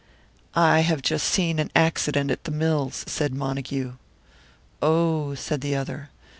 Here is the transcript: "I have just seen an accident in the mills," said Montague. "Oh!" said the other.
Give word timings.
"I 0.55 0.79
have 0.79 1.03
just 1.03 1.27
seen 1.27 1.59
an 1.59 1.69
accident 1.75 2.31
in 2.31 2.39
the 2.43 2.49
mills," 2.49 3.03
said 3.05 3.35
Montague. 3.35 3.93
"Oh!" 4.81 5.35
said 5.35 5.61
the 5.61 5.75
other. 5.75 6.09